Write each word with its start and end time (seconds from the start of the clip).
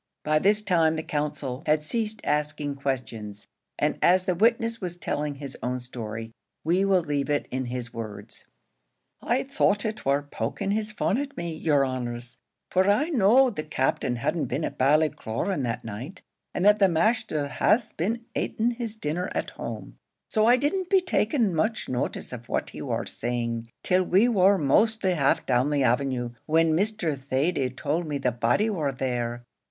By 0.23 0.39
this 0.39 0.63
time 0.63 0.95
the 0.95 1.03
counsel 1.03 1.61
had 1.67 1.83
ceased 1.83 2.21
asking 2.23 2.77
questions, 2.77 3.47
and 3.77 3.99
as 4.01 4.23
the 4.23 4.33
witness 4.33 4.81
was 4.81 4.97
telling 4.97 5.35
his 5.35 5.55
own 5.61 5.79
story, 5.79 6.31
we 6.63 6.83
will 6.83 7.01
leave 7.03 7.29
it 7.29 7.47
in 7.51 7.65
his 7.65 7.93
words. 7.93 8.47
"I 9.21 9.43
thought 9.43 9.85
it 9.85 10.03
war 10.03 10.23
poking 10.23 10.71
his 10.71 10.91
fun 10.91 11.19
at 11.19 11.37
me, 11.37 11.53
yer 11.53 11.85
honours 11.85 12.39
for 12.71 12.89
I 12.89 13.09
knowed 13.11 13.57
the 13.57 13.63
Captain 13.63 14.15
hadn't 14.15 14.45
been 14.45 14.65
at 14.65 14.79
Ballycloran 14.79 15.61
that 15.65 15.83
night, 15.85 16.23
and 16.51 16.65
that 16.65 16.79
the 16.79 16.89
masther 16.89 17.47
had 17.47 17.83
been 17.95 18.25
ating 18.33 18.71
his 18.71 18.95
dinner 18.95 19.29
at 19.35 19.51
home, 19.51 19.97
so 20.31 20.47
I 20.47 20.57
didn't 20.57 20.89
be 20.89 21.01
taking 21.01 21.53
much 21.53 21.87
notice 21.87 22.33
of 22.33 22.49
what 22.49 22.71
he 22.71 22.81
war 22.81 23.05
saying, 23.05 23.67
till 23.83 24.01
we 24.01 24.27
war 24.27 24.57
mostly 24.57 25.13
half 25.13 25.45
down 25.45 25.69
the 25.69 25.83
avenue, 25.83 26.31
when 26.47 26.75
Mr. 26.75 27.15
Thady 27.15 27.69
told 27.69 28.07
me 28.07 28.17
the 28.17 28.31
body 28.31 28.67
war 28.67 28.91
there. 28.91 29.43